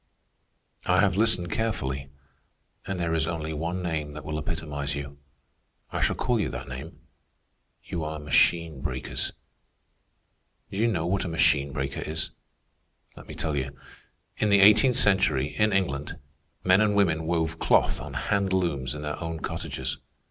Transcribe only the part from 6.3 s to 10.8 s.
you that name. You are machine breakers. Do